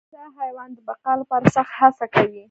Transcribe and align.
دا 0.13 0.23
حیوان 0.39 0.69
د 0.75 0.79
بقا 0.87 1.11
لپاره 1.21 1.45
سخت 1.55 1.73
هڅه 1.79 2.05
کوي. 2.13 2.39